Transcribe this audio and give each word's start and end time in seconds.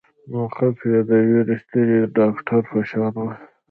موقف 0.31 0.77
يې 0.91 0.99
د 1.09 1.11
يوې 1.25 1.41
رښتينې 1.49 1.99
ډاکټرې 2.15 2.59
په 2.69 2.77
شان 2.89 3.13
وه. 3.25 3.33